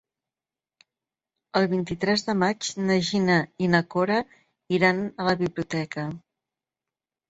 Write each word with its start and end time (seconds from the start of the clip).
El 1.59 1.67
vint-i-tres 1.75 2.25
de 2.31 2.35
maig 2.45 2.71
na 2.89 2.99
Gina 3.13 3.39
i 3.67 3.71
na 3.77 3.85
Cora 3.95 4.19
iran 4.81 5.07
a 5.23 5.33
la 5.33 5.41
biblioteca. 5.47 6.13